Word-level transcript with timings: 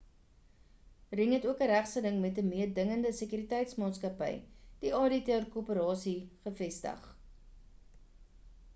ring 1.19 1.33
het 1.35 1.43
ook 1.49 1.59
'n 1.65 1.67
regsgeding 1.71 2.17
met 2.23 2.37
'n 2.43 2.47
meedingende 2.53 3.11
sekuriteitsmaatskappy 3.19 4.33
die 4.85 4.93
adt 5.03 5.49
korporasie 5.57 6.19
gevestig 6.47 7.07